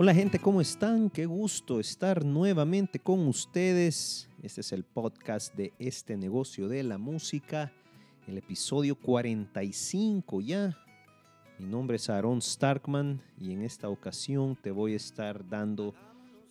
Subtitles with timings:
[0.00, 1.10] Hola gente, ¿cómo están?
[1.10, 4.30] Qué gusto estar nuevamente con ustedes.
[4.44, 7.72] Este es el podcast de este negocio de la música,
[8.28, 10.78] el episodio 45 ya.
[11.58, 15.96] Mi nombre es Aaron Starkman y en esta ocasión te voy a estar dando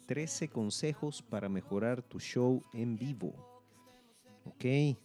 [0.08, 3.34] 13 consejos para mejorar tu show en vivo.
[4.44, 4.98] Ok, eh,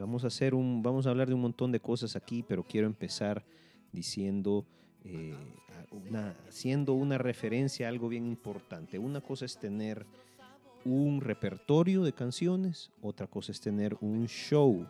[0.00, 2.88] vamos a hacer un, vamos a hablar de un montón de cosas aquí, pero quiero
[2.88, 3.44] empezar
[3.92, 4.66] diciendo
[5.04, 5.36] eh,
[6.48, 8.98] haciendo una referencia a algo bien importante.
[8.98, 10.06] Una cosa es tener
[10.84, 14.86] un repertorio de canciones, otra cosa es tener un show.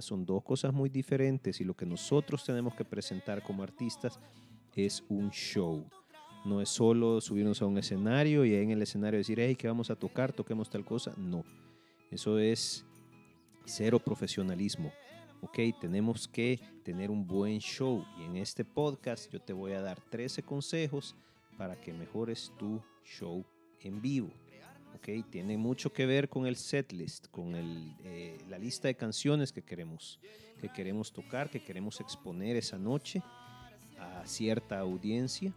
[0.00, 4.20] Son dos cosas muy diferentes y lo que nosotros tenemos que presentar como artistas
[4.76, 5.84] es un show.
[6.44, 9.90] No es solo subirnos a un escenario y en el escenario decir, hey, que vamos
[9.90, 11.12] a tocar, toquemos tal cosa.
[11.16, 11.44] No,
[12.10, 12.84] eso es
[13.64, 14.92] cero profesionalismo
[15.42, 19.82] ok, tenemos que tener un buen show y en este podcast yo te voy a
[19.82, 21.16] dar 13 consejos
[21.58, 23.44] para que mejores tu show
[23.80, 24.30] en vivo.
[24.94, 29.50] Ok, tiene mucho que ver con el setlist, con el, eh, la lista de canciones
[29.50, 30.20] que queremos,
[30.60, 33.20] que queremos tocar, que queremos exponer esa noche
[33.98, 35.52] a cierta audiencia.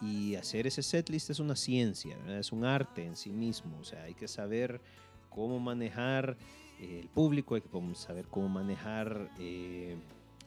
[0.00, 3.78] Y hacer ese setlist es una ciencia, es un arte en sí mismo.
[3.78, 4.80] O sea, hay que saber
[5.28, 6.36] cómo manejar
[6.80, 9.96] el público, hay que saber cómo manejar eh,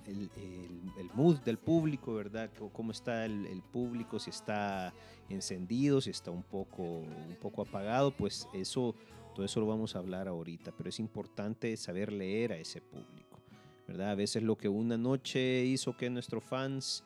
[0.07, 2.49] el, mood del público, ¿verdad?
[2.73, 4.93] Cómo está el, público, si está
[5.29, 8.95] encendido, si está un poco, un poco apagado, pues eso,
[9.35, 13.39] todo eso lo vamos a hablar ahorita, pero es importante saber leer a ese público,
[13.87, 14.11] ¿verdad?
[14.11, 17.03] A veces lo que una noche hizo que nuestros fans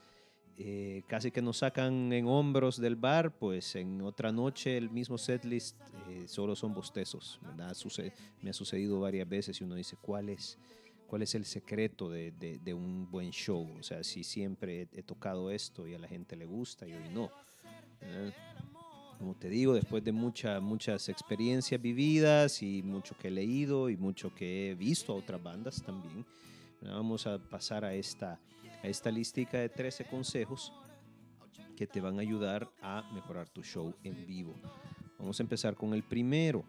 [0.59, 5.19] eh, casi que nos sacan en hombros del bar, pues en otra noche el mismo
[5.19, 7.75] setlist eh, solo son bostezos, ¿verdad?
[8.41, 10.57] me ha sucedido varias veces y uno dice, ¿cuál es,
[11.05, 13.69] cuál es el secreto de, de, un buen show?
[13.79, 17.09] O sea, si siempre he, tocado esto y a la gente le gusta y hoy
[17.13, 17.29] no.
[19.19, 23.97] Como te digo, después de mucha, muchas experiencias vividas y mucho que he leído y
[23.97, 26.25] mucho que he visto a otras bandas también,
[26.81, 28.39] vamos a pasar a esta
[28.83, 30.73] esta listica de 13 consejos
[31.75, 34.55] que te van a ayudar a mejorar tu show en vivo.
[35.19, 36.63] Vamos a empezar con el primero.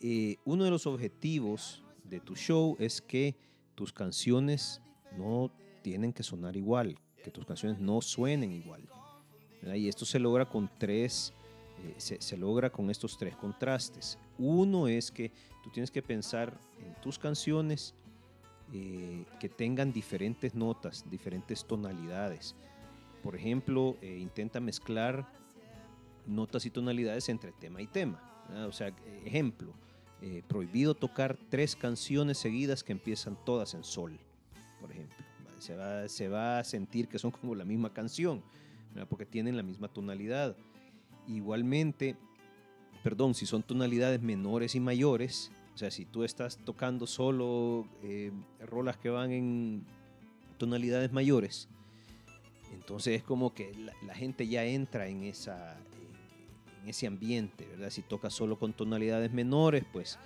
[0.00, 3.36] Eh, uno de los objetivos de tu show es que
[3.74, 4.80] tus canciones
[5.16, 5.50] no
[5.82, 8.88] tienen que sonar igual, que tus canciones no suenen igual.
[9.74, 11.32] Y esto se logra con tres,
[11.82, 14.18] eh, se, logra con estos tres contrastes.
[14.38, 15.32] Uno es que
[15.62, 17.94] tú tienes que pensar en tus canciones
[18.72, 22.56] eh, que tengan diferentes notas, diferentes tonalidades.
[23.22, 25.28] Por ejemplo, eh, intenta mezclar
[26.26, 28.20] notas y tonalidades entre tema y tema.
[28.66, 28.88] O sea,
[29.24, 29.72] ejemplo,
[30.20, 34.18] eh, prohibido tocar tres canciones seguidas que empiezan todas en sol,
[34.80, 35.16] por ejemplo.
[35.58, 38.42] Se va, se va a sentir que son como la misma canción,
[39.08, 40.56] porque tienen la misma tonalidad.
[41.26, 42.16] Igualmente,
[43.02, 48.30] perdón, si son tonalidades menores y mayores, o sea, si tú estás tocando solo eh,
[48.60, 49.84] rolas que van en
[50.56, 51.68] tonalidades mayores,
[52.72, 53.74] entonces es como que
[54.06, 55.76] la, gente ya entra en, esa,
[56.80, 57.90] en ese ambiente, ¿verdad?
[57.90, 60.16] Si tocas solo con tonalidades menores, pues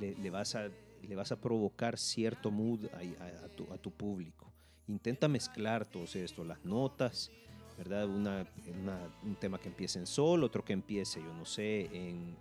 [0.00, 0.68] le, vas, a,
[1.02, 4.52] le vas a provocar cierto mood a, tu, a tu público.
[4.86, 7.32] Intenta mezclar todo esto, las notas,
[7.76, 8.08] ¿verdad?
[8.08, 8.46] Una,
[9.24, 12.36] un tema que empiece en sol, otro que empiece, yo no sé, en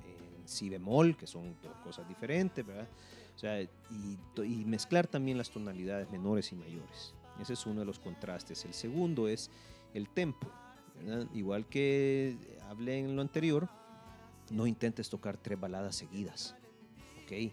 [0.45, 2.87] si bemol, que son dos cosas diferentes, ¿verdad?
[3.35, 7.13] O sea, y, mezclar también las tonalidades menores y mayores.
[7.39, 8.65] Ese es uno de los contrastes.
[8.65, 9.49] El segundo es
[9.93, 10.47] el tempo.
[11.33, 12.37] Igual que
[12.69, 13.67] hablé en lo anterior,
[14.51, 16.55] no intentes tocar tres baladas seguidas,
[17.23, 17.51] ¿ok?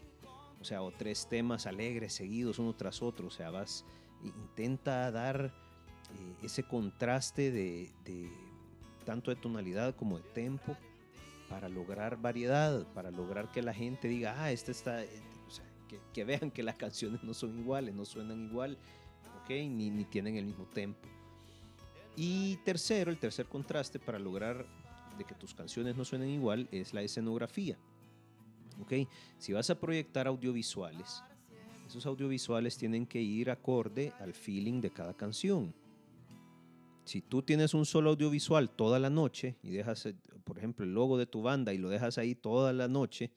[0.61, 3.27] O sea, o tres temas alegres seguidos uno tras otro.
[3.27, 3.85] O sea, vas,
[4.23, 8.29] intenta dar eh, ese contraste de, de,
[9.05, 10.77] tanto de tonalidad como de tempo
[11.49, 15.09] para lograr variedad, para lograr que la gente diga, ah, este está, eh,
[16.13, 18.77] que, vean que las canciones no son iguales, no suenan igual,
[19.41, 19.49] ¿ok?
[19.49, 21.07] Ni, ni tienen el mismo tempo.
[22.15, 24.65] Y tercero, el tercer contraste para lograr
[25.17, 27.77] de que tus canciones no suenen igual es la escenografía.
[28.81, 29.07] ¿ok?
[29.37, 31.23] Si vas a proyectar audiovisuales,
[31.87, 35.73] esos audiovisuales tienen que ir acorde al feeling de cada canción.
[37.03, 40.15] Si tú tienes un solo audiovisual toda la noche y dejas, eh,
[40.49, 43.31] por ejemplo, el logo de tu banda y lo dejas ahí toda la noche,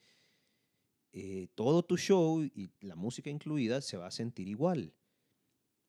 [1.12, 4.94] eh, todo tu show y la música incluida se va a sentir igual.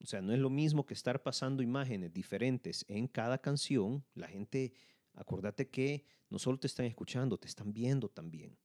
[0.03, 4.03] O sea, no es lo mismo que estar pasando imágenes diferentes en cada canción.
[4.15, 4.73] La gente,
[5.13, 8.57] acordate que no solo te están escuchando, te están viendo también.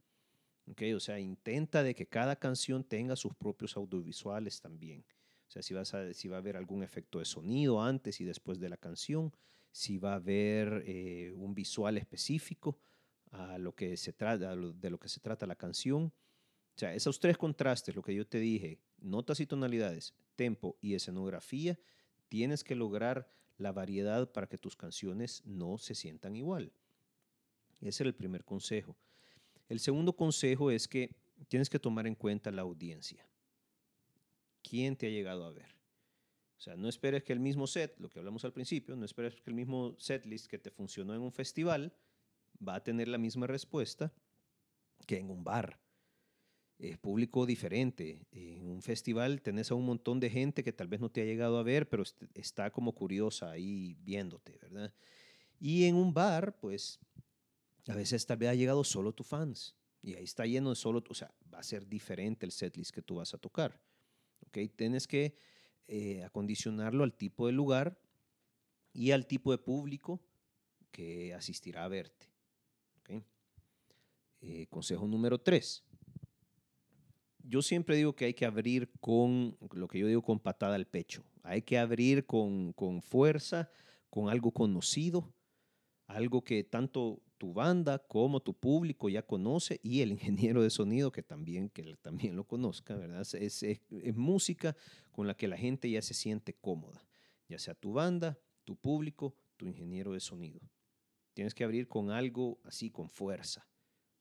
[0.66, 0.94] ¿Okay?
[0.94, 5.06] O sea, intenta de que cada canción tenga sus propios audiovisuales también.
[5.46, 8.24] O sea, si, vas a, si va a haber algún efecto de sonido antes y
[8.24, 9.32] después de la canción,
[9.78, 12.80] si va a haber eh, un visual específico
[13.30, 16.06] a lo que se trata, de lo que se trata la canción.
[16.06, 20.94] O sea, esos tres contrastes, lo que yo te dije, notas y tonalidades, tempo y
[20.94, 21.78] escenografía,
[22.28, 26.72] tienes que lograr la variedad para que tus canciones no se sientan igual.
[27.80, 28.96] Ese es el primer consejo.
[29.68, 31.14] El segundo consejo es que
[31.46, 33.24] tienes que tomar en cuenta la audiencia.
[34.60, 35.77] ¿Quién te ha llegado a ver?
[36.58, 39.36] O sea, no esperes que el mismo set, lo que hablamos al principio, no esperes
[39.36, 41.94] que el mismo setlist que te funcionó en un festival
[42.66, 44.12] va a tener la misma respuesta
[45.06, 45.78] que en un bar.
[46.78, 48.26] Es público diferente.
[48.32, 51.24] En un festival tenés a un montón de gente que tal vez no te ha
[51.24, 52.02] llegado a ver, pero
[52.34, 54.92] está como curiosa ahí viéndote, ¿verdad?
[55.60, 56.98] Y en un bar, pues,
[57.86, 59.76] a veces tal vez ha llegado solo tus fans.
[60.02, 63.02] Y ahí está lleno de solo, o sea, va a ser diferente el setlist que
[63.02, 63.80] tú vas a tocar.
[64.46, 64.58] ¿Ok?
[64.76, 65.36] Tienes que
[65.88, 67.98] eh, acondicionarlo al tipo de lugar
[68.92, 70.20] y al tipo de público
[70.90, 72.26] que asistirá a verte.
[74.40, 75.82] Eh, consejo número tres.
[77.42, 80.86] Yo siempre digo que hay que abrir con lo que yo digo con patada al
[80.86, 81.24] pecho.
[81.42, 83.70] Hay que abrir con, con fuerza,
[84.10, 85.34] con algo conocido,
[86.06, 91.12] algo que tanto tu banda como tu público ya conoce y el ingeniero de sonido
[91.12, 93.22] que también, que también lo conozca, ¿verdad?
[93.34, 93.80] Es, es,
[94.14, 94.76] música
[95.12, 97.02] con la que la gente ya se siente cómoda,
[97.48, 100.60] ya sea tu banda, tu público, tu ingeniero de sonido.
[101.32, 103.66] Tienes que abrir con algo así, con fuerza,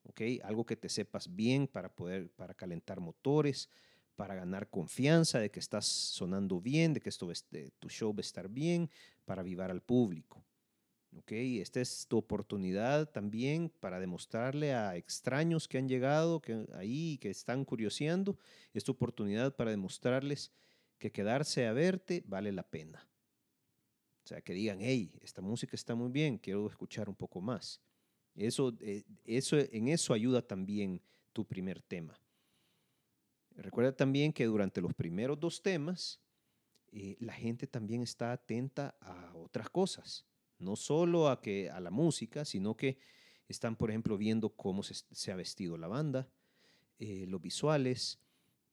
[0.04, 0.22] ¿ok?
[0.44, 3.70] Algo que te sepas bien para poder, para calentar motores,
[4.16, 7.32] para ganar confianza de que estás sonando bien, de que esto,
[7.80, 8.90] tu show va a estar bien,
[9.26, 10.44] para avivar al público.
[11.18, 11.32] ¿Ok?
[11.32, 17.30] Esta es tu oportunidad también para demostrarle a extraños que han llegado que ahí, que
[17.30, 18.38] están curioseando,
[18.74, 20.52] es tu oportunidad para demostrarles
[20.98, 23.08] que quedarse a verte vale la pena.
[24.24, 27.82] O sea, que digan, hey, esta música está muy bien, quiero escuchar un poco más.
[28.36, 31.02] Eso, eh, eso, en eso ayuda también
[31.34, 32.20] tu primer tema.
[33.56, 36.20] Recuerda también que durante los primeros dos temas,
[36.92, 40.26] eh, la gente también está atenta a otras cosas
[40.60, 42.98] no solo a, que, a la música, sino que
[43.48, 46.28] están, por ejemplo, viendo cómo se, ha vestido la banda,
[47.00, 48.20] eh, los visuales,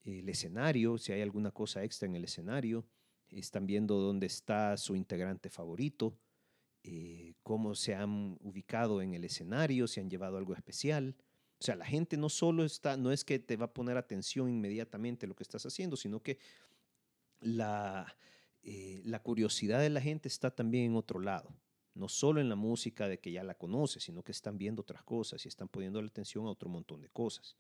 [0.03, 2.85] el escenario, si hay alguna cosa extra en el escenario,
[3.31, 6.17] están viendo dónde está su integrante favorito,
[6.83, 11.17] eh, cómo se han ubicado en el escenario, si han llevado algo especial.
[11.59, 14.51] O sea, la gente no solo está, no es que te va a poner atención
[14.51, 16.39] inmediatamente lo que estás haciendo, sino que
[17.41, 18.15] la,
[18.63, 21.55] eh, la curiosidad de la gente está también en otro lado
[21.95, 25.03] no solo en la música de que ya la conoce, sino que están viendo otras
[25.05, 27.57] cosas y están poniendo la atención a otro montón de cosas.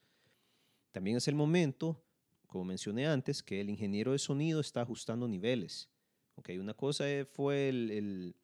[0.93, 2.03] También es el momento,
[2.47, 5.89] como mencioné antes, que el ingeniero de sonido está ajustando niveles.
[6.37, 8.37] Okay, una cosa fue el, el,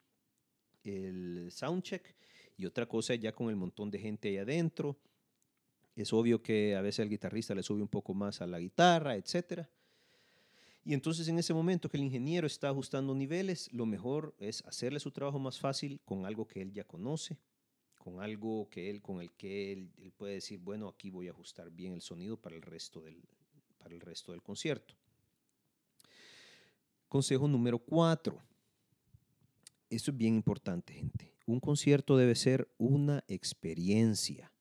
[0.83, 2.15] el soundcheck
[2.55, 4.97] y otra cosa ya con el montón de gente ahí adentro.
[5.95, 9.15] Es obvio que a veces el guitarrista le sube un poco más a la guitarra,
[9.15, 9.69] etcétera.
[10.83, 14.99] Y entonces en ese momento que el ingeniero está ajustando niveles, lo mejor es hacerle
[14.99, 17.37] su trabajo más fácil con algo que él ya conoce,
[17.99, 21.69] con algo que él, con el que él, puede decir, bueno, aquí voy a ajustar
[21.69, 23.21] bien el sonido para el resto del,
[23.77, 24.95] para el resto del concierto.
[27.07, 28.41] Consejo número cuatro.
[29.89, 31.35] Esto es bien importante, gente.
[31.45, 34.51] Un concierto debe ser una experiencia.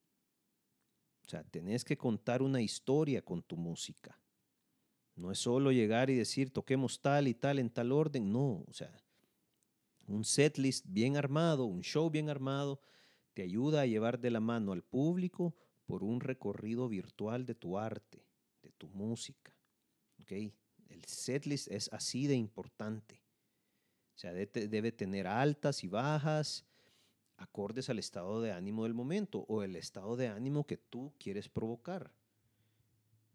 [1.25, 4.19] O sea, tenés que contar una historia con tu música.
[5.21, 8.73] No es solo llegar y decir toquemos tal y tal en tal orden, no, o
[8.73, 8.91] sea,
[10.07, 12.81] un setlist bien armado, un show bien armado,
[13.35, 17.79] te ayuda a llevar de la mano al público por un recorrido virtual de tu
[17.79, 18.25] arte,
[18.63, 19.55] de tu música.
[20.23, 20.55] ¿okay?
[20.89, 23.23] El setlist es así de importante.
[24.17, 26.65] O sea, debe tener altas y bajas,
[27.37, 31.51] acordes al estado de ánimo del momento o el estado de ánimo que tú quieres
[31.51, 32.11] provocar.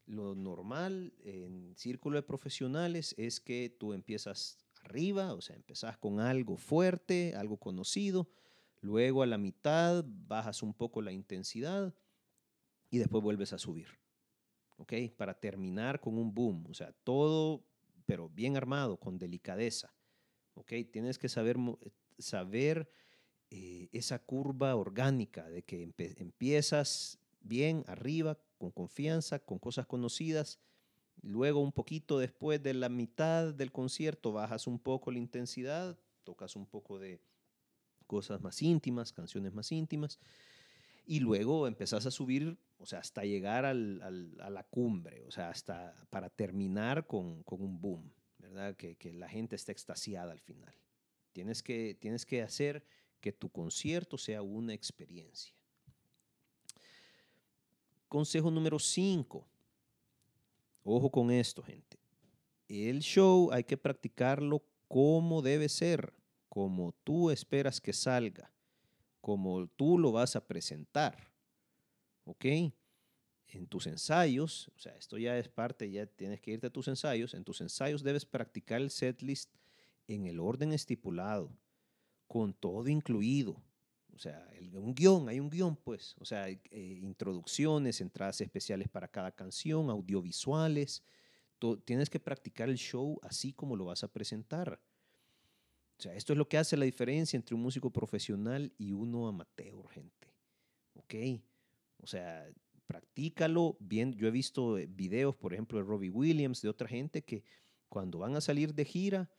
[0.05, 6.19] Lo normal en círculo de profesionales es que tú empiezas arriba, o sea, empezás con
[6.19, 8.29] algo fuerte, algo conocido,
[8.81, 11.93] luego a la mitad bajas un poco la intensidad
[12.91, 13.87] y después vuelves a subir.
[14.77, 14.93] ¿Ok?
[15.17, 17.65] Para terminar con un boom, o sea, todo,
[18.05, 19.93] pero bien armado, con delicadeza.
[20.53, 20.73] ¿Ok?
[20.91, 21.57] Tienes que saber,
[22.19, 22.89] saber
[23.49, 25.81] eh, esa curva orgánica de que
[26.17, 30.59] empiezas bien arriba, con confianza, con cosas conocidas.
[31.21, 36.55] Luego, un poquito después de la mitad del concierto, bajas un poco la intensidad, tocas
[36.55, 37.21] un poco de
[38.07, 40.19] cosas más íntimas, canciones más íntimas,
[41.07, 44.01] y luego empezás a subir, o sea, hasta llegar al,
[44.39, 48.75] a la cumbre, o sea, hasta para terminar con, con un boom, ¿verdad?
[48.75, 50.73] Que, que la gente está extasiada al final.
[51.31, 52.83] Tienes que, tienes que hacer
[53.21, 55.55] que tu concierto sea una experiencia.
[58.15, 59.45] Consejo número 5.
[60.85, 61.99] Ojo con esto, gente.
[62.69, 66.13] El show hay que practicarlo como debe ser,
[66.47, 68.53] como tú esperas que salga,
[69.19, 71.29] como tú lo vas a presentar.
[72.23, 72.45] ¿Ok?
[73.49, 76.87] En tus ensayos, o sea, esto ya es parte, ya tienes que irte a tus
[76.87, 77.33] ensayos.
[77.33, 79.53] En tus ensayos debes practicar el setlist
[80.07, 81.51] en el orden estipulado,
[82.29, 83.61] con todo incluido.
[84.15, 86.15] O sea, un guion, hay un guion, pues.
[86.19, 91.03] O sea, eh, introducciones, entradas especiales para cada canción, audiovisuales.
[91.83, 94.79] tienes que practicar el show así como lo vas a presentar.
[95.97, 99.27] O sea, esto es lo que hace la diferencia entre un músico profesional y uno
[99.27, 100.33] amateur, gente.
[100.93, 101.15] ¿Ok?
[102.01, 102.47] O sea,
[102.87, 104.13] practícalo bien.
[104.13, 107.43] Yo he visto eh, videos, por ejemplo, de Robbie Williams, de otra gente que
[107.89, 109.29] cuando van a salir de gira,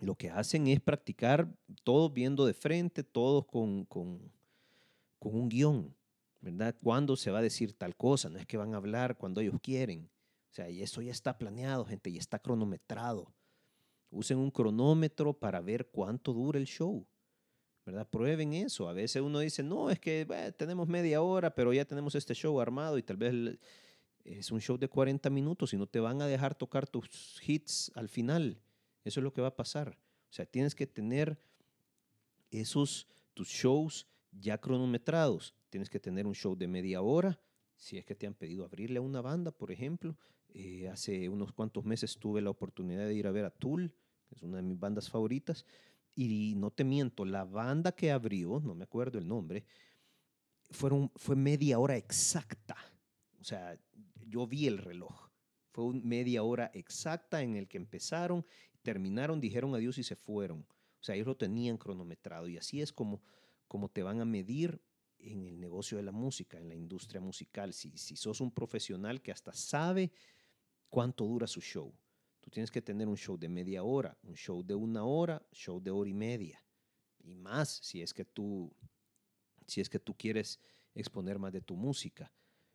[0.00, 1.48] lo que hacen es practicar
[1.84, 4.32] todos viendo de frente, todos con, con,
[5.18, 5.94] con un guion,
[6.40, 6.74] ¿verdad?
[6.82, 9.56] Cuándo se va a decir tal cosa, no es que van a hablar cuando ellos
[9.62, 10.10] quieren.
[10.50, 13.32] O sea, y eso ya está planeado, gente, y está cronometrado.
[14.10, 17.06] Usen un cronómetro para ver cuánto dura el show.
[17.84, 18.08] ¿verdad?
[18.08, 18.88] Prueben eso.
[18.88, 22.60] A veces uno dice, no, es que tenemos media hora, pero ya tenemos este show
[22.60, 23.58] armado y tal vez
[24.24, 27.90] es un show de 40 minutos y no te van a dejar tocar tus hits
[27.94, 28.60] al final.
[29.04, 29.98] Eso es lo que va a pasar.
[30.30, 31.38] O sea, tienes que tener
[32.50, 35.54] esos, tus shows ya cronometrados.
[35.70, 37.40] Tienes que tener un show de media hora.
[37.76, 40.16] Si es que te han pedido abrirle a una banda, por ejemplo.
[40.48, 43.94] Eh, hace unos cuantos meses tuve la oportunidad de ir a ver a Tool,
[44.28, 45.64] que es una de mis bandas favoritas.
[46.14, 49.64] Y no te miento, la banda que abrió, no me acuerdo el nombre,
[50.70, 52.76] fueron, fue media hora exacta.
[53.40, 53.78] O sea,
[54.26, 55.30] yo vi el reloj.
[55.70, 58.44] Fue media hora exacta en el que empezaron
[58.82, 60.60] terminaron, dijeron adiós y se fueron.
[60.60, 63.22] O sea, ellos lo tenían cronometrado y así es como,
[63.66, 64.80] como te van a medir
[65.18, 67.72] en el negocio de la música, en la industria musical.
[67.72, 70.12] Si, si sos un profesional que hasta sabe
[70.88, 71.92] cuánto dura su show.
[72.40, 75.80] Tú tienes que tener un show de media hora, un show de una hora, show
[75.80, 76.62] de hora y media.
[77.20, 78.74] Y más si es que tú,
[79.66, 80.60] si es que tú quieres
[80.94, 82.32] exponer más de tu música.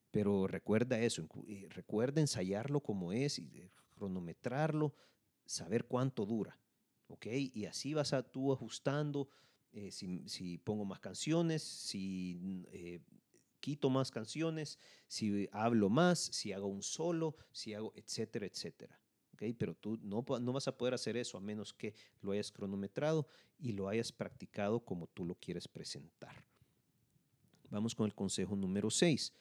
[0.10, 1.28] Pero recuerda eso,
[1.70, 4.94] recuerda ensayarlo como es y cronometrarlo,
[5.48, 6.60] saber cuánto dura,
[7.08, 7.25] ¿ok?
[7.54, 9.30] Y así vas a tú ajustando
[9.72, 13.00] eh, si, pongo más canciones, si eh,
[13.60, 19.00] quito más canciones, si hablo más, si hago un solo, si hago, etcétera, etcétera.
[19.34, 19.44] ¿ok?
[19.58, 23.27] Pero tú no, no vas a poder hacer eso a menos que lo hayas cronometrado
[23.60, 26.44] y lo hayas practicado como tú lo quieres presentar.
[27.70, 29.34] Vamos con el consejo número 6.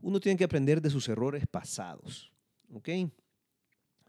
[0.00, 2.32] Uno tiene que aprender de sus errores pasados.
[2.72, 2.88] ¿ok?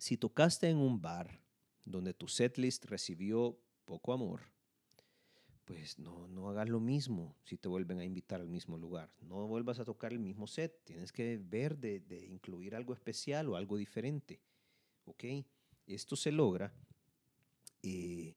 [0.03, 1.39] Si tocaste en un bar
[1.85, 4.41] donde tu setlist recibió poco amor,
[5.63, 9.09] pues no, no hagas lo mismo si te vuelven a invitar al mismo lugar.
[9.21, 10.83] No vuelvas a tocar el mismo set.
[10.83, 14.41] Tienes que ver de, incluir algo especial o algo diferente.
[15.05, 15.23] ¿Ok?
[15.87, 16.73] Esto se logra,
[17.81, 18.35] eh,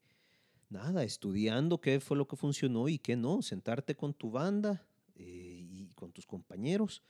[0.68, 3.42] nada, estudiando qué fue lo que funcionó y qué no.
[3.42, 7.02] Sentarte con tu banda eh, y con tus compañeros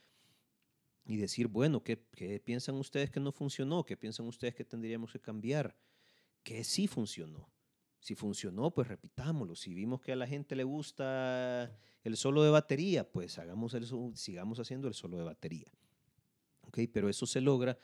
[1.07, 1.95] y decir, bueno, ¿qué,
[2.43, 3.85] piensan ustedes que no funcionó?
[3.85, 5.73] ¿Qué piensan ustedes que tendríamos que cambiar?
[6.43, 7.49] ¿Qué sí funcionó?
[8.01, 9.55] Si funcionó, pues repitámoslo.
[9.55, 11.73] Si vimos que a la gente le gusta
[12.03, 13.87] el solo de batería, pues hagamos el,
[14.17, 15.71] sigamos haciendo el solo de batería.
[16.63, 16.87] ¿Okay?
[16.87, 17.77] Pero eso se logra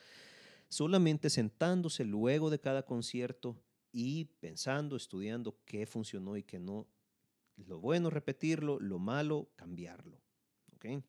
[0.67, 3.57] solamente sentándose luego de cada concierto
[3.93, 6.89] y pensando, estudiando qué funcionó y qué no.
[7.55, 10.21] Lo bueno, repetirlo, lo malo, cambiarlo.
[10.75, 11.01] ¿Okay?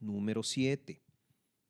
[0.00, 1.00] Número 7.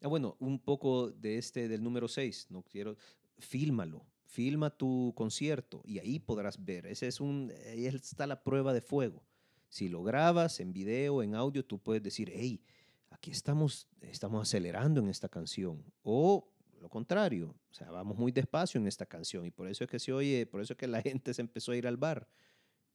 [0.03, 2.47] Ah, bueno, un poco de este del número 6.
[2.51, 2.97] No quiero.
[3.39, 4.07] Fílmalo.
[4.25, 6.87] Filma tu concierto y ahí podrás ver.
[6.87, 9.25] Ese es un, ahí está la prueba de fuego.
[9.69, 12.63] Si lo grabas en video, en audio, tú puedes decir, hey,
[13.11, 15.85] aquí estamos, estamos acelerando en esta canción.
[16.03, 16.49] O
[16.81, 19.99] lo contrario, o sea, vamos muy despacio en esta canción y por eso es que
[19.99, 22.29] se oye, por eso es que la gente se empezó a ir al bar,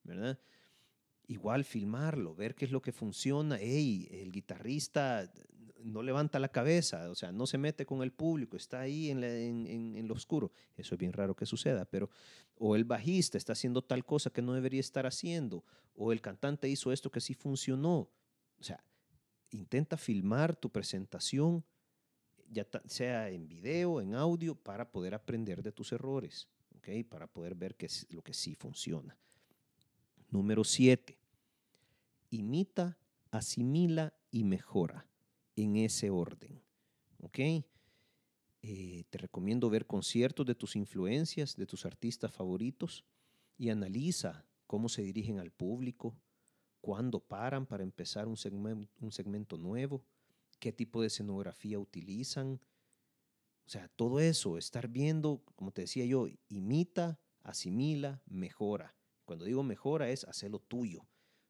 [0.03, 0.39] ¿verdad?
[1.27, 3.57] Igual filmarlo, ver qué es lo que funciona.
[3.59, 5.31] Hey, el guitarrista
[5.85, 9.23] no levanta la cabeza, o sea, no se mete con el público, está ahí en,
[9.23, 10.51] en, lo oscuro.
[10.75, 12.09] Eso es bien raro que suceda, pero
[12.57, 15.63] o el bajista está haciendo tal cosa que no debería estar haciendo,
[15.95, 18.09] o el cantante hizo esto que sí funcionó.
[18.59, 18.83] O sea,
[19.51, 21.63] intenta filmar tu presentación,
[22.49, 27.07] ya sea en video, en audio, para poder aprender de tus errores, ¿ok?
[27.07, 29.17] Para poder ver qué es lo que sí funciona.
[30.35, 31.17] Número 7.
[32.29, 32.97] Imita,
[33.31, 35.07] asimila y mejora
[35.55, 36.61] en ese orden.
[37.21, 37.39] ¿Ok?
[38.61, 43.05] Eh, te recomiendo ver conciertos de tus influencias, de tus artistas favoritos.
[43.57, 46.17] y analiza cómo se dirigen al público,
[46.81, 50.03] cuándo paran para empezar un segmento, un segmento nuevo,
[50.59, 52.59] qué tipo de escenografía utilizan.
[53.65, 58.93] O sea, todo eso, estar viendo, como te decía yo, imita, asimila, mejora.
[59.25, 61.05] Cuando digo mejora es hacerlo tuyo,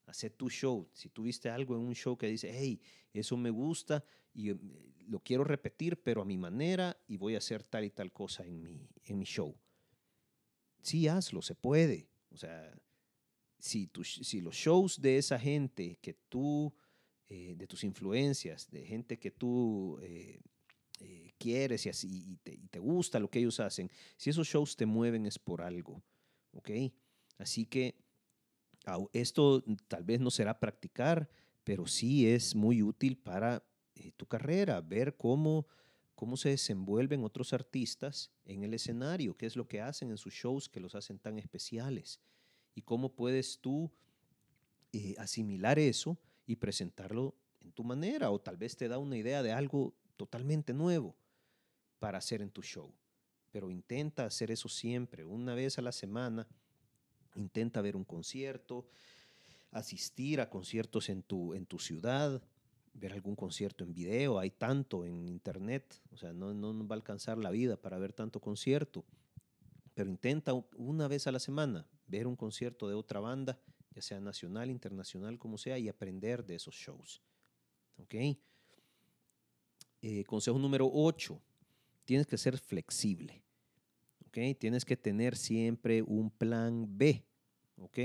[0.05, 0.89] hacer tu show.
[0.93, 2.81] Si tuviste algo en un show que dice, hey,
[3.13, 4.03] eso me gusta
[4.33, 4.57] y eh,
[5.07, 8.45] lo quiero repetir, pero a mi manera y voy a hacer tal y tal cosa
[8.45, 9.55] en mi, en mi show.
[10.81, 12.07] Sí, hazlo, se puede.
[12.31, 12.73] O sea,
[13.59, 16.73] si, si los shows de esa gente que tú,
[17.27, 20.41] eh, de tus influencias, de gente que tú eh,
[21.37, 24.85] quieres y, así, y te, te, gusta lo que ellos hacen, si esos shows te
[24.85, 26.03] mueven es por algo,
[26.53, 26.69] ¿ok?
[27.37, 27.95] Así que
[29.13, 31.29] esto tal vez no será practicar,
[31.63, 33.63] pero sí es muy útil para
[34.17, 35.67] tu carrera, ver cómo,
[36.15, 40.33] cómo se desenvuelven otros artistas en el escenario, qué es lo que hacen en sus
[40.33, 42.19] shows que los hacen tan especiales
[42.75, 43.91] y cómo puedes tú
[44.93, 49.41] eh, asimilar eso y presentarlo en tu manera o tal vez te da una idea
[49.41, 51.15] de algo totalmente nuevo
[51.99, 52.93] para hacer en tu show.
[53.51, 56.47] Pero intenta hacer eso siempre, una vez a la semana.
[57.35, 58.87] Intenta ver un concierto,
[59.71, 62.41] asistir a conciertos en tu, en tu ciudad,
[62.93, 64.39] ver algún concierto en video.
[64.39, 68.13] Hay tanto en internet, o sea, no, no va a alcanzar la vida para ver
[68.13, 69.05] tanto concierto.
[69.93, 73.59] Pero intenta una vez a la semana ver un concierto de otra banda,
[73.91, 77.21] ya sea nacional, internacional, como sea, y aprender de esos shows.
[77.97, 78.15] ¿Ok?
[80.01, 81.41] Eh, consejo número 8.
[82.03, 83.44] Tienes que ser flexible.
[84.35, 84.57] ¿Ok?
[84.59, 87.25] Tienes que tener siempre un plan B.
[87.77, 87.97] ¿Ok?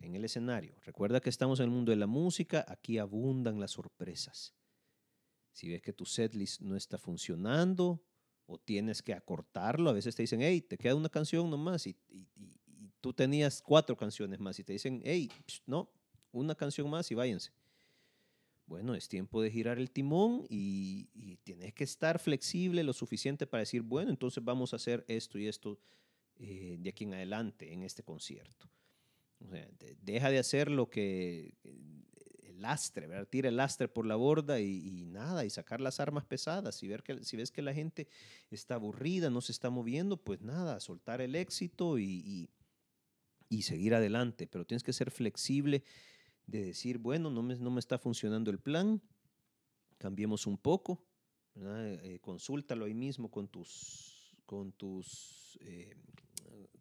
[0.00, 0.74] En el escenario.
[0.84, 4.54] Recuerda que estamos en el mundo de la música, aquí abundan las sorpresas.
[5.52, 8.02] Si ves que tu setlist no está funcionando
[8.46, 11.96] o tienes que acortarlo, a veces te dicen, hey, te queda una canción nomás y,
[13.00, 15.30] tú tenías cuatro canciones más y te dicen, hey,
[15.66, 15.88] no,
[16.32, 17.52] una canción más y váyanse.
[18.68, 21.08] Bueno, es tiempo de girar el timón y,
[21.42, 25.46] tienes que estar flexible lo suficiente para decir, bueno, entonces vamos a hacer esto y
[25.46, 25.78] esto
[26.36, 28.68] eh, de aquí en adelante en este concierto.
[30.02, 31.54] Deja de hacer lo que
[32.42, 33.26] el lastre, ¿verdad?
[33.28, 36.82] Tira el lastre por la borda y, nada, y sacar las armas pesadas.
[36.82, 38.06] Y ver que, si ves que la gente
[38.50, 42.50] está aburrida, no se está moviendo, pues nada, soltar el éxito y,
[43.48, 45.82] y seguir adelante, pero tienes que ser flexible
[46.48, 49.00] de decir, bueno, no me, no me está funcionando el plan,
[49.98, 51.04] cambiemos un poco,
[51.54, 55.94] eh, consúltalo ahí mismo con tus, con tus, eh,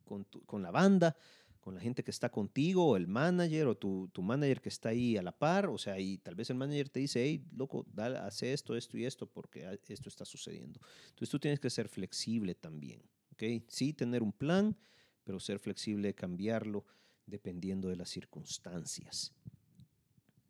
[0.05, 1.17] con, con, la banda,
[1.59, 5.17] con la gente que está contigo, el manager o tu, tu, manager que está ahí
[5.17, 8.19] a la par, o sea, y tal vez el manager te dice, hey, loco, dale,
[8.19, 10.79] hace esto, esto y esto, porque esto está sucediendo.
[11.09, 13.01] Entonces tú tienes que ser flexible también,
[13.33, 13.65] ¿ok?
[13.67, 14.77] Sí, tener un plan,
[15.25, 16.85] pero ser flexible, cambiarlo
[17.25, 19.33] dependiendo de las circunstancias.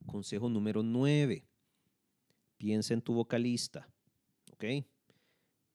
[0.07, 1.45] Consejo número 9.
[2.57, 3.87] Piensa en tu vocalista,
[4.53, 4.63] ¿ok?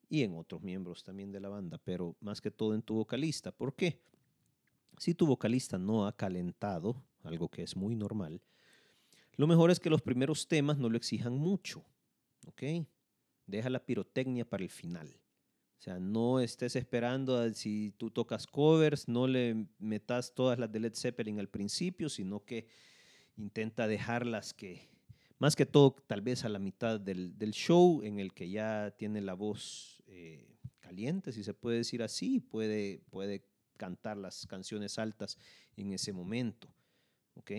[0.08, 3.52] Y en otros miembros también de la banda, pero más que todo en tu vocalista.
[3.52, 4.00] ¿Por qué?
[4.98, 8.42] Si tu vocalista no ha calentado, algo que es muy normal,
[9.36, 11.84] lo mejor es que los primeros temas no lo exijan mucho,
[12.46, 12.86] ¿ok?
[13.46, 15.08] Deja la pirotecnia para el final.
[15.78, 20.70] O sea, no estés esperando a, si tú tocas covers, no le metas todas las
[20.70, 22.68] de Led Zeppelin al principio, sino que
[23.36, 24.88] intenta dejarlas que,
[25.38, 28.94] más que todo, tal vez a la mitad del, del show, en el que ya
[28.96, 33.44] tiene la voz eh, caliente, si se puede decir así, puede, puede
[33.76, 35.38] cantar las canciones altas
[35.76, 36.68] en ese momento.
[37.34, 37.52] ¿Ok?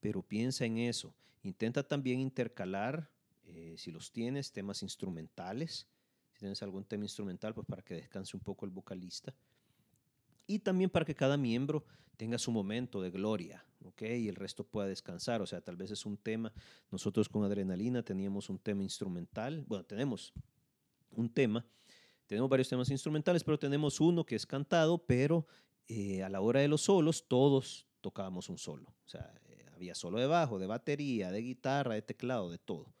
[0.00, 1.14] Pero piensa en eso.
[1.42, 3.10] Intenta también intercalar,
[3.44, 5.86] eh, si los tienes, temas instrumentales
[6.42, 9.32] tienes algún tema instrumental, pues para que descanse un poco el vocalista.
[10.46, 11.84] Y también para que cada miembro
[12.16, 14.02] tenga su momento de gloria, ¿ok?
[14.02, 15.42] Y el resto pueda descansar.
[15.42, 16.52] O sea, tal vez es un tema,
[16.90, 20.32] nosotros con Adrenalina teníamos un tema instrumental, bueno, tenemos
[21.10, 21.66] un tema,
[22.26, 25.46] tenemos varios temas instrumentales, pero tenemos uno que es cantado, pero
[25.88, 28.88] eh, a la hora de los solos todos tocábamos un solo.
[29.04, 32.94] O sea, eh, había solo de bajo, de batería, de guitarra, de teclado, de todo.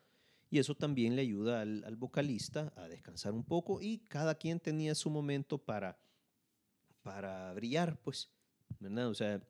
[0.50, 4.94] Y eso también le ayuda al, vocalista a descansar un poco y cada quien tenía
[4.94, 5.98] su momento para,
[7.02, 8.30] para brillar, pues,
[8.80, 9.08] ¿verdad?
[9.08, 9.40] O sea,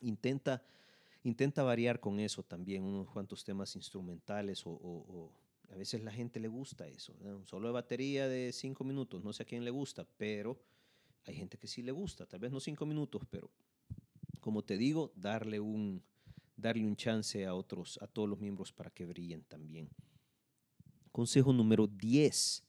[0.00, 0.62] intenta,
[1.22, 5.32] intenta variar con eso también, unos cuantos temas instrumentales o,
[5.70, 9.42] a veces la gente le gusta eso, solo de batería de cinco minutos, no sé
[9.42, 10.60] a quién le gusta, pero
[11.24, 13.50] hay gente que sí le gusta, tal vez no cinco minutos, pero
[14.40, 16.02] como te digo, darle un,
[16.56, 19.90] darle un chance a otros, a todos los miembros para que brillen también.
[21.10, 22.62] Consejo número 10.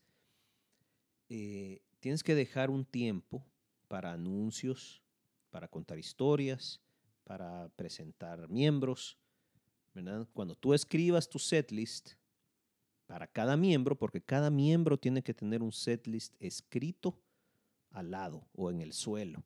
[1.29, 3.45] Eh, tienes que dejar un tiempo
[3.87, 5.01] para anuncios,
[5.49, 6.81] para contar historias,
[7.23, 9.17] para presentar miembros.
[9.93, 10.27] ¿verdad?
[10.33, 12.11] Cuando tú escribas tu setlist
[13.07, 17.19] para cada miembro, porque cada miembro tiene que tener un setlist escrito
[17.91, 19.43] al lado o en el suelo.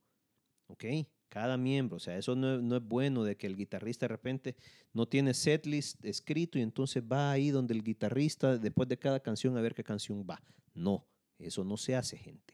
[0.68, 0.86] ¿Ok?
[1.30, 4.56] Cada miembro, o sea, eso no, es bueno de que el guitarrista de repente
[4.92, 9.56] no tiene setlist escrito y entonces va ahí donde el guitarrista después de cada canción
[9.58, 10.44] a ver qué canción va.
[10.74, 11.08] No,
[11.40, 12.54] eso no se hace, gente.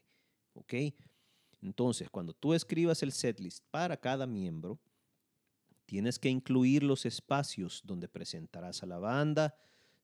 [0.54, 0.74] ¿Ok?
[1.62, 4.80] Entonces, cuando tú escribas el setlist para cada miembro,
[5.86, 9.56] tienes que incluir los espacios donde presentarás a la banda,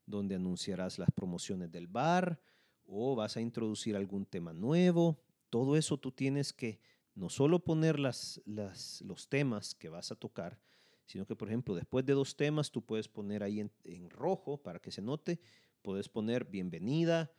[0.05, 2.39] donde anunciarás las promociones del bar
[2.85, 5.19] o vas a introducir algún tema nuevo.
[5.49, 6.79] Todo eso tú tienes que
[7.15, 10.59] no solo poner las, los temas que vas a tocar,
[11.05, 14.79] sino que, por ejemplo, después de dos temas, tú puedes poner ahí en, rojo para
[14.79, 15.39] que se note,
[15.81, 17.31] puedes poner bienvenida,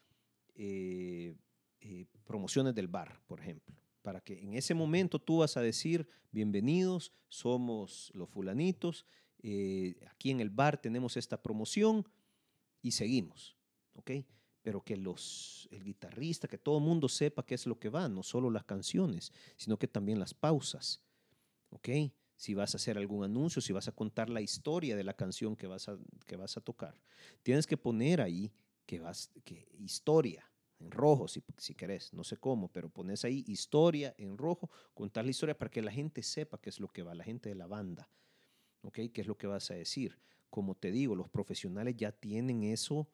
[0.55, 1.35] eh,
[1.81, 6.06] eh, promociones del bar, por ejemplo, para que en ese momento tú vas a decir,
[6.30, 9.06] bienvenidos, somos los fulanitos,
[9.42, 12.06] eh, aquí en el bar tenemos esta promoción
[12.82, 13.56] y seguimos,
[13.94, 14.10] ¿ok?
[14.60, 18.06] pero que los, el guitarrista, que todo el mundo sepa qué es lo que va,
[18.10, 21.02] no solo las canciones, sino que también las pausas.
[21.70, 21.88] ¿Ok?
[22.36, 25.56] Si vas a hacer algún anuncio, si vas a contar la historia de la canción
[25.56, 27.00] que vas a, que vas a tocar,
[27.42, 28.52] tienes que poner ahí
[28.86, 30.50] que vas, que historia
[30.85, 35.25] en rojo, si, si querés, no sé cómo, pero pones ahí historia en rojo, contar
[35.25, 37.55] la historia para que la gente sepa qué es lo que va, la gente de
[37.55, 38.09] la banda,
[38.83, 39.01] ¿ok?
[39.12, 40.18] ¿Qué es lo que vas a decir?
[40.51, 43.09] Como te digo, los profesionales ya tienen eso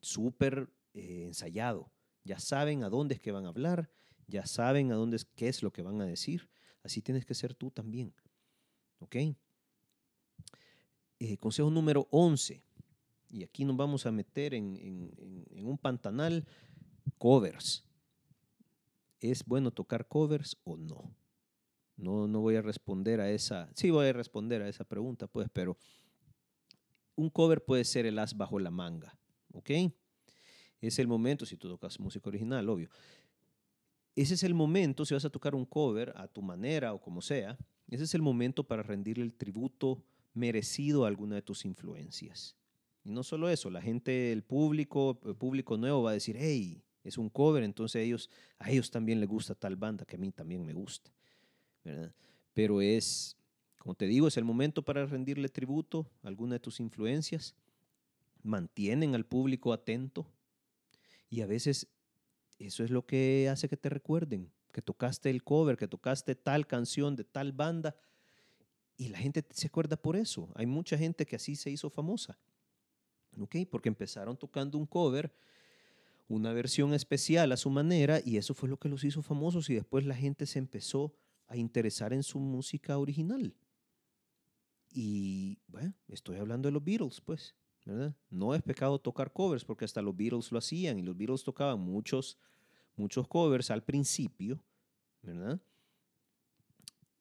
[0.00, 1.90] súper eh, ensayado.
[2.24, 3.90] Ya saben a dónde es que van a hablar,
[4.26, 6.48] ya saben a dónde es, qué es lo que van a decir.
[6.82, 8.12] Así tienes que ser tú también.
[8.98, 9.16] ¿Ok?
[11.20, 12.62] Eh, consejo número 11.
[13.30, 15.10] Y aquí nos vamos a meter en,
[15.50, 16.46] un pantanal
[17.18, 17.84] covers.
[19.20, 21.14] ¿Es bueno tocar covers o no?
[21.96, 25.48] No, no voy a responder a esa, sí voy a responder a esa pregunta, pues,
[25.52, 25.76] pero
[27.16, 29.18] un cover puede ser el as bajo la manga.
[29.52, 29.70] ¿ok?
[30.80, 32.88] Es el momento, si tú tocas música original, obvio.
[34.14, 37.20] Ese es el momento, si vas a tocar un cover a tu manera o como
[37.20, 37.56] sea,
[37.88, 40.02] ese es el momento para rendirle el tributo
[40.34, 42.56] merecido a alguna de tus influencias.
[43.04, 46.82] Y no solo eso, la gente, el público, el público nuevo va a decir, hey,
[47.04, 50.30] es un cover, entonces ellos, a ellos también les gusta tal banda que a mí
[50.30, 51.10] también me gusta.
[52.52, 53.36] Pero es,
[53.78, 57.54] como te digo, es el momento para rendirle tributo a alguna de tus influencias
[58.42, 60.26] mantienen al público atento
[61.28, 61.86] y a veces
[62.58, 66.66] eso es lo que hace que te recuerden, que tocaste el cover, que tocaste tal
[66.66, 67.94] canción de tal banda
[68.96, 70.50] y la gente se acuerda por eso.
[70.54, 72.38] Hay mucha gente que así se hizo famosa,
[73.38, 73.56] ¿ok?
[73.70, 75.32] Porque empezaron tocando un cover,
[76.28, 79.74] una versión especial a su manera y eso fue lo que los hizo famosos y
[79.74, 81.14] después la gente se empezó
[81.46, 83.54] a interesar en su música original.
[84.90, 87.54] Y bueno, estoy hablando de los Beatles, pues.
[88.28, 91.80] No es pecado tocar covers porque hasta los Beatles lo hacían y los Beatles tocaban
[91.80, 92.36] muchos,
[92.96, 94.62] muchos covers al principio,
[95.22, 95.58] ¿verdad?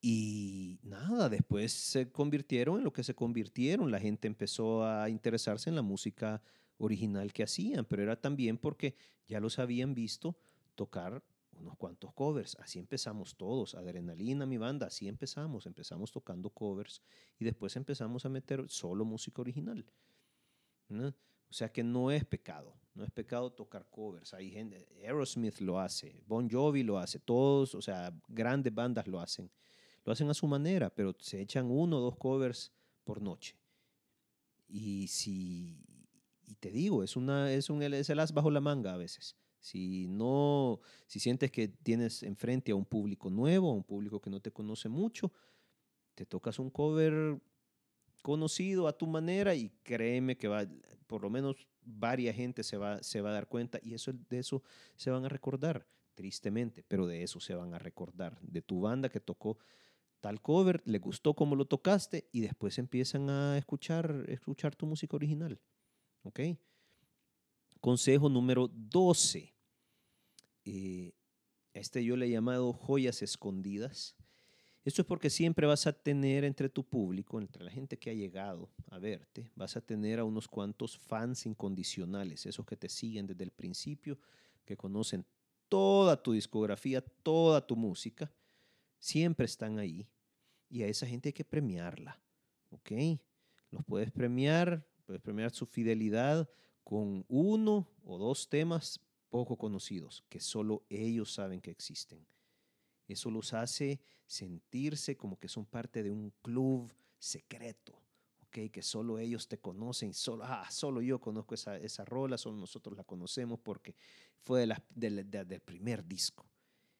[0.02, 3.91] Y nada, después se convirtieron en lo que se convirtieron.
[3.91, 6.41] La gente empezó a interesarse en la música
[6.78, 8.96] original que hacían, pero era también porque
[9.28, 10.38] ya los habían visto
[10.76, 11.24] tocar
[11.60, 12.56] unos cuantos covers.
[12.60, 13.76] Así empezamos todos.
[13.76, 15.66] Adrenalina, mi banda, así empezamos.
[15.66, 17.02] Empezamos tocando covers
[17.40, 19.86] y después empezamos a meter solo música original.
[20.90, 24.34] O sea que no es pecado, no es pecado tocar covers.
[24.34, 29.20] Hay gente, Aerosmith lo hace, Bon Jovi lo hace, todos, o sea, grandes bandas lo
[29.20, 29.50] hacen.
[30.04, 32.72] Lo hacen a su manera, pero se echan uno o dos covers
[33.04, 33.58] por noche.
[34.70, 35.82] Y si,
[36.48, 39.36] y te digo, es, una, es, un, es el as bajo la manga a veces.
[39.60, 44.30] Si no, si sientes que tienes enfrente a un público nuevo, a un público que
[44.30, 45.32] no te conoce mucho,
[46.16, 47.42] te tocas un cover
[48.24, 50.66] conocido a tu manera y créeme que va,
[51.06, 54.40] por lo menos varias gente se va, se va a dar cuenta y eso, de
[54.40, 54.64] eso
[54.96, 59.10] se van a recordar, tristemente, pero de eso se van a recordar, de tu banda
[59.10, 59.58] que tocó
[60.22, 65.16] tal cover, le gustó como lo tocaste y después empiezan a escuchar, escuchar tu música
[65.16, 65.60] original.
[66.28, 66.42] ¿Ok?
[67.80, 69.54] Consejo número 12.
[70.66, 71.13] Eh,
[71.74, 74.18] este yo le he llamado joyas escondidas.
[74.84, 78.13] Esto es porque siempre vas a tener entre tu público, entre la gente que ha
[78.13, 83.28] llegado a verte, vas a tener a unos cuantos fans incondicionales, esos que te siguen
[83.28, 84.18] desde el principio,
[84.66, 85.26] que conocen
[85.70, 88.32] toda tu discografía, toda tu música,
[88.98, 90.08] siempre están ahí
[90.70, 92.22] y a esa gente hay que premiarla,
[92.70, 92.92] ¿ok?
[93.72, 96.50] Los puedes premiar, puedes premiar su fidelidad
[96.84, 102.28] con uno o dos temas poco conocidos que solo ellos saben que existen.
[103.08, 107.93] Eso los hace sentirse como que son parte de un club secreto,
[108.41, 108.70] ¿ok?
[108.70, 112.98] Que solo ellos te conocen, solo, ah, solo yo conozco esa, esa rola, solo nosotros
[112.98, 113.96] la conocemos porque
[114.41, 116.46] fue de del primer disco.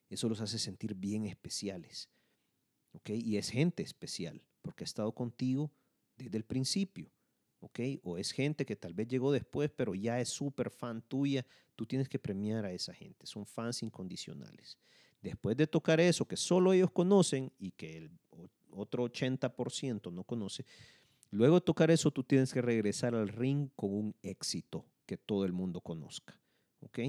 [0.10, 2.10] Eso los hace sentir bien especiales,
[2.94, 3.10] ¿ok?
[3.10, 5.74] Y es gente especial porque ha estado contigo
[6.16, 7.12] desde el principio.
[7.60, 7.80] ¿Ok?
[8.04, 11.86] O es gente que tal vez llegó después, pero ya es súper fan tuya, tú
[11.86, 14.78] tienes que premiar a esa gente, son fans incondicionales.
[15.22, 18.12] Después de tocar eso que solo ellos conocen y que el
[18.72, 20.66] otro 80% no conoce,
[21.32, 25.46] luego de tocar eso tú tienes que regresar al ring con un éxito que todo
[25.46, 26.40] el mundo conozca,
[26.82, 27.00] ¿ok?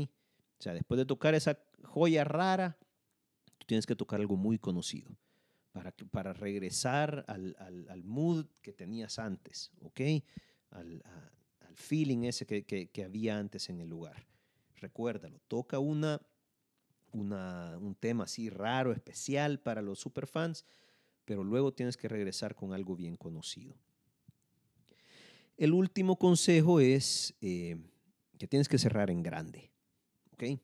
[0.58, 2.78] O sea, después de tocar esa joya rara,
[3.58, 5.16] tú tienes que tocar algo muy conocido
[5.72, 7.56] para, para regresar al,
[7.88, 10.00] al, mood que tenías antes, ¿ok?
[10.70, 11.02] Al,
[11.66, 14.26] al feeling ese que, que, había antes en el lugar.
[14.76, 16.20] Recuérdalo, toca una,
[17.12, 20.64] una, un tema así raro, especial para los superfans,
[21.24, 23.76] pero luego tienes que regresar con algo bien conocido.
[25.56, 27.76] El último consejo es eh,
[28.38, 29.70] que tienes que cerrar en grande,
[30.32, 30.60] ¿ok?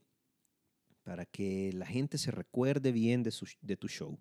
[1.02, 4.18] Para que la gente se recuerde bien de, su, de tu show.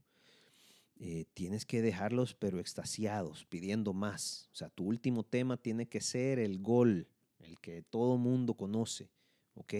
[0.96, 4.50] Eh, tienes que dejarlos pero extasiados, pidiendo más.
[4.52, 7.08] O sea, tu último tema tiene que ser el gol,
[7.40, 9.10] el que todo mundo conoce,
[9.56, 9.74] ¿ok?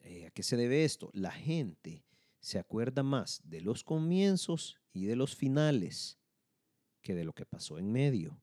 [0.00, 1.10] Eh, ¿A qué se debe esto?
[1.12, 2.04] La gente
[2.40, 6.18] se acuerda más de los comienzos y de los finales
[7.02, 8.40] que de lo que pasó en medio.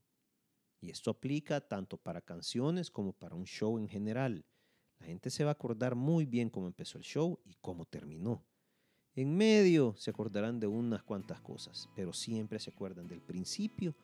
[0.82, 4.46] Y esto aplica tanto para canciones como para un show en general.
[5.00, 8.46] La gente se va a acordar muy bien cómo empezó el show y cómo terminó.
[9.16, 13.96] En medio se acordarán de unas cuantas cosas, pero siempre se acuerdan del principio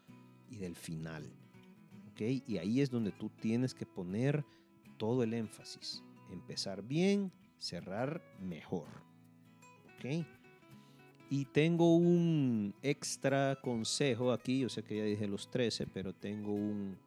[0.50, 1.24] y del final.
[2.12, 2.22] ¿Ok?
[2.48, 4.44] Y ahí es donde tú tienes que poner
[4.98, 6.04] todo el énfasis.
[6.32, 8.88] Empezar bien, cerrar mejor.
[9.98, 10.26] ¿Ok?
[11.30, 14.60] Y tengo un extra consejo aquí.
[14.60, 16.98] Yo sé que ya dije los 13, pero tengo un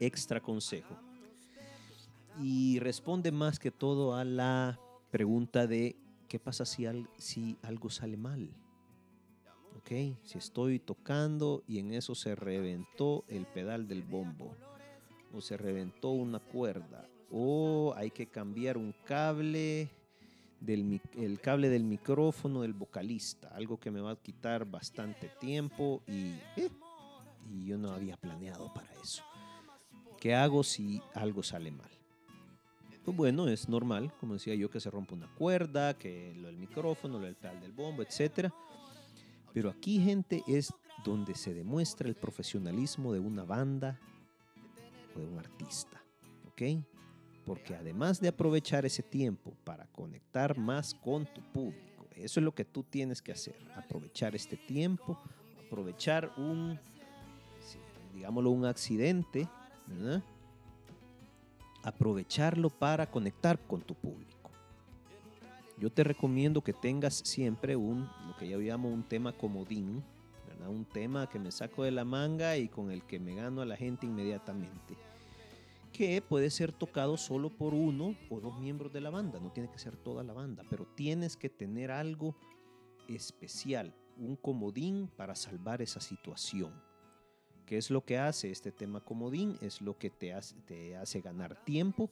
[0.00, 0.96] extra consejo.
[2.42, 4.78] Y responde más que todo a la
[5.10, 5.96] pregunta de
[6.28, 8.50] ¿qué pasa si, algo sale mal?
[9.76, 9.90] ¿Ok?
[10.22, 14.54] Si estoy tocando y en eso se reventó el pedal del bombo,
[15.32, 19.90] o se reventó una cuerda, o hay que cambiar un cable
[20.60, 26.02] del el cable del micrófono del vocalista, algo que me va a quitar bastante tiempo
[26.06, 26.70] y, eh,
[27.50, 29.22] y yo no había planeado para eso.
[30.18, 31.90] ¿Qué hago si algo sale mal?
[33.06, 36.56] Pues bueno, es normal, como decía yo, que se rompa una cuerda, que lo del
[36.56, 38.50] micrófono, lo del pedal del bombo, etc.
[39.54, 44.00] Pero aquí, gente, es donde se demuestra el profesionalismo de una banda
[45.14, 46.02] o de un artista,
[46.48, 46.84] ¿ok?
[47.44, 52.56] Porque además de aprovechar ese tiempo para conectar más con tu público, eso es lo
[52.56, 55.16] que tú tienes que hacer, aprovechar este tiempo,
[55.64, 56.76] aprovechar un,
[58.12, 59.48] digámoslo, un accidente,
[59.86, 60.24] ¿verdad?
[61.86, 64.50] Aprovecharlo para conectar con tu público.
[65.78, 70.02] Yo te recomiendo que tengas siempre un, lo que yo llamo un tema comodín,
[70.68, 73.66] un tema que me saco de la manga y con el que me gano a
[73.66, 74.96] la gente inmediatamente,
[75.92, 79.70] que puede ser tocado solo por uno o dos miembros de la banda, no tiene
[79.70, 82.34] que ser toda la banda, pero tienes que tener algo
[83.08, 86.72] especial, un comodín para salvar esa situación.
[87.66, 89.58] ¿Qué es lo que hace este tema comodín?
[89.60, 92.10] Es lo que te hace, te hace ganar tiempo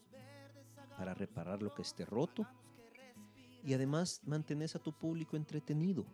[0.98, 2.46] para reparar lo que esté roto
[3.64, 6.04] y además mantienes a tu público entretenido.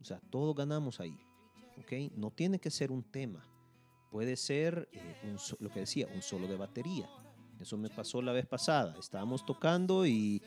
[0.00, 1.18] O sea, todo ganamos ahí.
[1.78, 2.12] ¿ok?
[2.16, 3.44] No tiene que ser un tema.
[4.10, 7.08] Puede ser eh, lo que decía, un solo de batería.
[7.60, 8.94] Eso me pasó la vez pasada.
[8.98, 10.42] Estábamos tocando y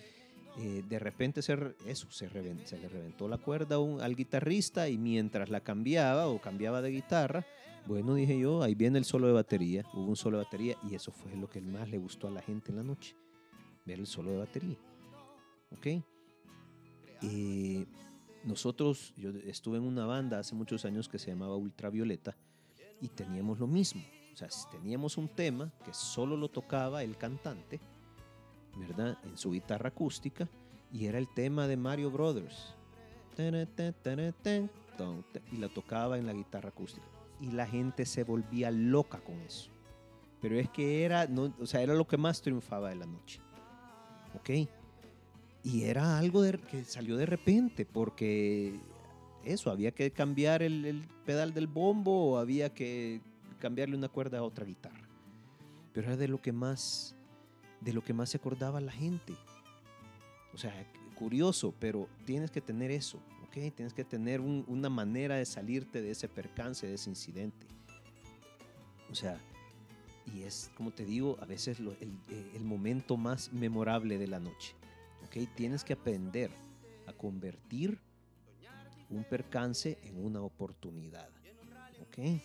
[0.58, 5.50] eh, de repente se, eso, se, se le reventó la cuerda al guitarrista y mientras
[5.50, 7.46] la cambiaba o cambiaba de guitarra,
[7.88, 9.86] bueno, dije yo, ahí viene el solo de batería.
[9.94, 12.42] Hubo un solo de batería y eso fue lo que más le gustó a la
[12.42, 13.16] gente en la noche.
[13.86, 14.78] Ver el solo de batería.
[15.72, 16.04] ¿Ok?
[17.22, 17.86] Eh,
[18.44, 22.36] nosotros, yo estuve en una banda hace muchos años que se llamaba Ultravioleta
[23.02, 24.02] y teníamos lo mismo.
[24.34, 27.80] O sea, teníamos un tema que solo lo tocaba el cantante,
[28.78, 29.18] ¿verdad?
[29.24, 30.50] En su guitarra acústica
[30.92, 32.74] y era el tema de Mario Brothers.
[35.52, 39.70] Y la tocaba en la guitarra acústica y la gente se volvía loca con eso.
[40.42, 43.40] Pero es que era, no, o sea, era lo que más triunfaba de la noche.
[44.36, 44.70] ¿Ok?
[45.64, 48.80] Y era algo que salió de repente, porque
[49.44, 53.22] eso, había que cambiar el, pedal del bombo o había que
[53.60, 55.08] cambiarle una cuerda a otra guitarra.
[55.94, 57.16] Pero era de lo que más,
[57.82, 59.34] de lo que más se acordaba la gente.
[60.54, 60.74] O sea,
[61.16, 63.20] curioso, pero tienes que tener eso.
[63.56, 67.66] Tienes que tener una manera de salirte de ese percance, de ese incidente.
[69.10, 69.40] O sea,
[70.34, 74.76] y es, como te digo, a veces eh, el, momento más memorable de la noche,
[75.24, 75.48] ¿ok?
[75.56, 76.52] Tienes que aprender
[77.08, 77.98] a convertir
[79.10, 81.30] un percance en una oportunidad,
[82.02, 82.42] ¿ok?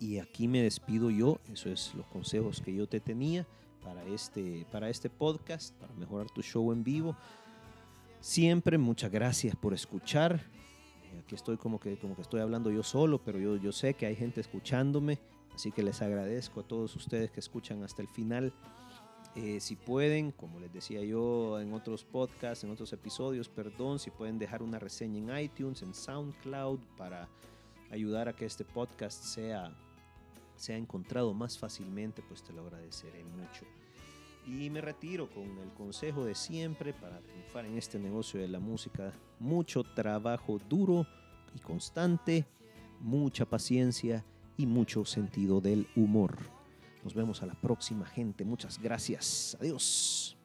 [0.00, 3.46] Y aquí me despido yo, eso es los consejos que yo te tenía
[3.84, 7.16] para este, para este podcast, para mejorar tu show en vivo.
[8.20, 10.44] Siempre muchas gracias por escuchar.
[11.04, 13.94] Eh, aquí estoy como que, como que estoy hablando yo solo, pero yo, yo sé
[13.94, 15.18] que hay gente escuchándome,
[15.54, 18.52] así que les agradezco a todos ustedes que escuchan hasta el final.
[19.36, 24.10] Eh, si pueden, como les decía yo en otros podcasts, en otros episodios, perdón, si
[24.10, 27.26] pueden dejar una reseña en iTunes, en SoundCloud, para
[27.90, 29.74] ayudar a que este podcast sea,
[30.56, 33.64] sea encontrado más fácilmente, pues te lo agradeceré mucho.
[34.58, 38.58] Y me retiro con el consejo de siempre para triunfar en este negocio de la
[38.58, 39.12] música.
[39.38, 41.06] Mucho trabajo duro
[41.54, 42.46] y constante,
[42.98, 44.24] mucha paciencia
[44.56, 46.36] y mucho sentido del humor.
[47.04, 48.44] Nos vemos a la próxima gente.
[48.44, 49.56] Muchas gracias.
[49.60, 50.36] Adiós.